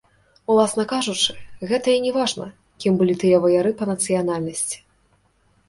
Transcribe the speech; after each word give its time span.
Уласна 0.53 0.85
кажучы, 0.93 1.31
гэта 1.73 1.87
і 1.97 1.99
не 2.07 2.11
важна, 2.17 2.47
кім 2.85 2.97
былі 3.03 3.15
тыя 3.27 3.37
ваяры 3.47 3.77
па 3.85 3.91
нацыянальнасці. 3.93 4.77